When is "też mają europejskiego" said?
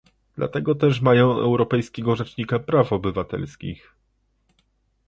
0.75-2.15